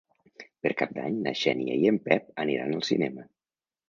Per 0.65 0.69
Cap 0.77 0.95
d'Any 0.95 1.19
na 1.27 1.33
Xènia 1.41 1.75
i 1.81 1.85
en 1.89 1.99
Pep 2.07 2.31
aniran 2.45 2.73
al 2.79 2.81
cinema. 2.89 3.27